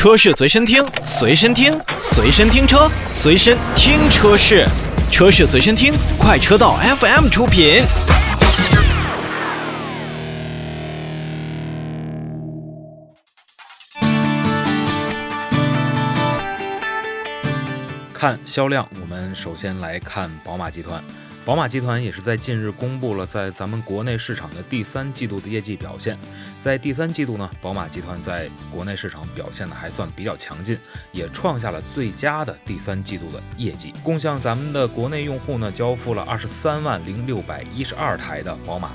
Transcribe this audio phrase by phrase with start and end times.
[0.00, 4.66] 车市随身听，随身听，随身听车，随身听车市，
[5.10, 7.82] 车市随身听，快车道 FM 出品。
[18.14, 21.04] 看销量，我们首先来看宝马集团。
[21.42, 26.18] 宝马集团也是在近日公布了在咱们国内市场的第三季度的业绩表现。
[26.62, 30.78] 在第三季度呢，宝马集团在国内市场表现的还算比较强劲，
[31.12, 38.92] 也创下了最佳的第三季度的业绩，共向咱们的国内用户呢交付了二十三万零六百一十二台的宝马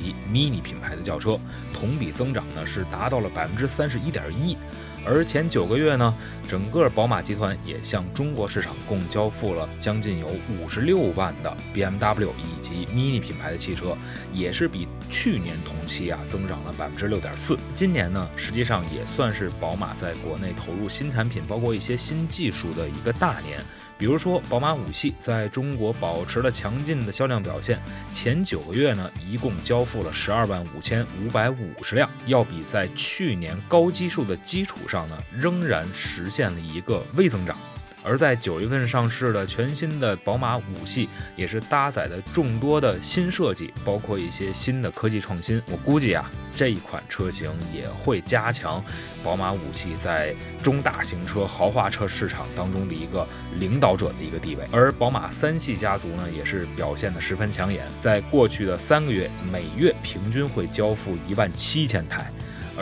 [0.00, 1.38] 以 Mini 品牌的轿车，
[1.74, 4.56] 同比增长呢是达到了百分之三十一点一。
[5.02, 6.14] 而前九个月呢，
[6.46, 13.96] 整个宝马集团也向中国市场共交付了将近有五十六万的 BMW 以及 Mini 品牌的汽车，
[14.34, 17.56] 也是比去年同期啊增长了百分之六点四。
[17.74, 23.58] 今年呢，实际上也算是宝马在国内投入新产品，包括一些新技术的一个大年。
[24.00, 27.78] 比如说，宝马五系在中国保持了强劲的销量表现，
[28.10, 37.54] 前九个月呢，一共交付了十二万五千五百五十辆，要比在去年高基数的基础上呢，仍然实现了一个微增长。
[38.02, 45.60] 而在九月份上市的全新的宝马五系，也是搭载的众多的新设计，包括一些新的科技创新。
[45.70, 48.82] 我估计啊，这一款车型也会加强
[49.22, 53.26] 宝马五系在中大型车、豪华车市场当中的一个
[53.58, 54.64] 领导者的一个地位。
[54.70, 62.30] 而宝马三系家族呢，也是表现的十分抢眼，在过去的三个月，每月平均会交付一万七千台。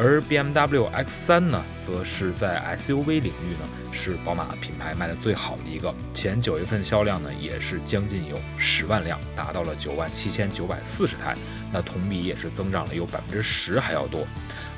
[0.01, 5.93] 而 BMW X3 呢，则是在 SUV 领域呢，是宝马品牌卖的最好的一个。
[6.15, 11.35] 前九月份销量呢，也是将近有十万辆，达到了九万七千九百四十台，
[11.73, 14.25] 那同比也是增长了有百分之十还要多。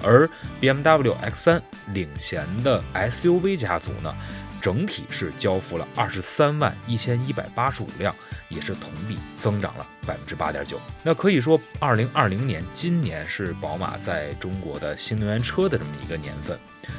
[0.03, 0.27] 而
[0.59, 1.61] BMW X3
[1.93, 4.17] 领衔的 SUV 家族呢，
[4.61, 8.15] 整体是交付了二十三万一千一百八十五辆。
[8.51, 10.77] 也是同比增长了百分之八点九。
[11.05, 16.59] 那可以说，二零二零年今年是宝马在中国的新能源车的这么一个年份。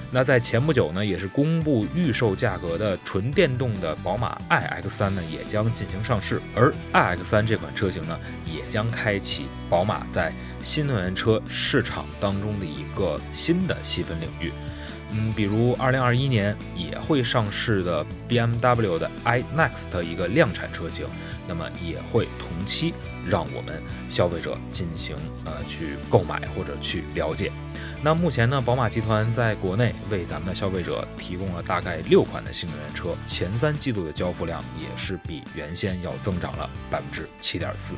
[0.09, 6.41] 那在前不久呢，也是公布预售价格的纯电动的宝马 iX3 呢，也将进行上市。
[6.56, 14.53] 而 iX3 这款车型呢，也将开启宝马在新能源车市场当中的一个新的细分领域。
[15.14, 21.06] 嗯，比如二零二一年也会上市的 BMW 的 iNext 一个量产车型，
[21.48, 22.94] 那么也会同期
[23.30, 27.52] 让我们消费者进行呃去购买或者去了解。
[28.04, 37.94] 那目前呢，宝马集团在国内为咱们的消费者提供了大概六款的新能源车，前三季度的交付量也是比原先要增长了百分之七点四。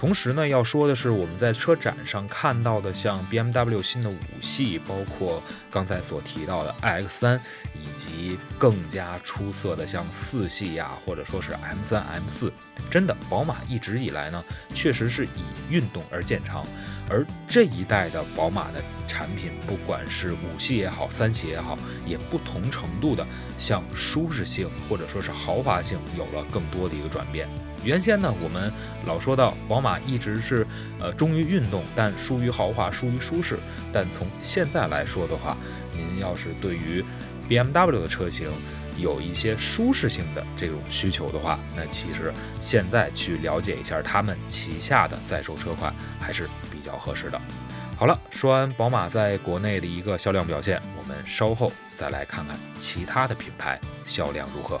[0.00, 7.38] 同时呢，要说的是，我们在车展上看到的，像 BMW 新的五系，包括刚才所提到的 iX3，
[7.74, 12.50] 以及更加出色的像四系呀，或者说是 M3、M4，
[12.90, 16.66] 真的，宝马一直以来呢，确实是以运动而见长。
[17.06, 23.26] 而这一代的宝马的产品，不管是五系也好，三系也好，也不同程度的
[23.58, 27.46] 向舒适性或者说是豪华性有了更多的一个转变。
[27.84, 28.72] 原先呢，我们
[29.04, 30.66] 老说到宝马一直是
[30.98, 33.58] 呃忠于运动，但疏于豪华，疏于舒适。
[33.92, 35.56] 但从现在来说的话，
[35.96, 37.04] 您要是对于
[37.48, 38.50] BMW 的车型
[38.98, 47.40] 有一些舒适性的这种需求的话，那其实现在去了解一下他们旗下的在售车款还是比较合适的。
[47.96, 54.80] 好了，说完宝马在国内的一个销量表现，我们稍后再来看看其他的品牌销量如何。